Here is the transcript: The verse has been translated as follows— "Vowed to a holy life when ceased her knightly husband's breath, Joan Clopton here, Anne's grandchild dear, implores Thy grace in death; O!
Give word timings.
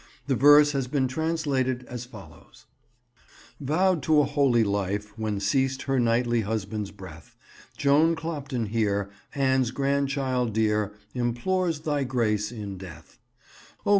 The 0.25 0.35
verse 0.35 0.71
has 0.71 0.87
been 0.87 1.07
translated 1.07 1.83
as 1.87 2.05
follows— 2.05 2.65
"Vowed 3.59 4.01
to 4.01 4.19
a 4.19 4.23
holy 4.25 4.63
life 4.63 5.15
when 5.15 5.39
ceased 5.39 5.83
her 5.83 5.99
knightly 5.99 6.41
husband's 6.41 6.89
breath, 6.89 7.35
Joan 7.77 8.15
Clopton 8.15 8.69
here, 8.69 9.11
Anne's 9.35 9.69
grandchild 9.69 10.53
dear, 10.53 10.93
implores 11.13 11.81
Thy 11.81 12.03
grace 12.03 12.51
in 12.51 12.79
death; 12.79 13.19
O! 13.85 13.89